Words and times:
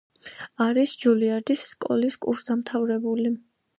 არის 0.67 0.93
ჯულიარდის 1.03 1.67
სკოლის 1.73 2.17
კურსდამთავრებული. 2.25 3.37